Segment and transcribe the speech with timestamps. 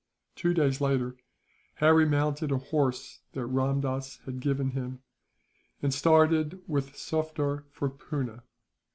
[0.35, 1.15] Two days later,
[1.75, 5.03] Harry mounted a horse that Ramdass had given him,
[5.83, 8.41] and started with Sufder for Poona.